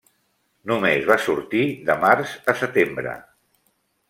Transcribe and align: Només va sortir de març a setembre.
Només 0.71 1.05
va 1.11 1.17
sortir 1.25 1.61
de 1.91 1.99
març 2.07 2.33
a 2.55 2.57
setembre. 2.63 3.15